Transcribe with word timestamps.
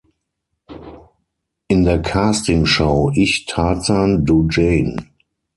In 1.67 1.83
der 1.83 2.01
Castingshow 2.01 3.11
Ich 3.13 3.45
Tarzan, 3.45 4.25
Du 4.25 4.47
Jane! 4.49 4.95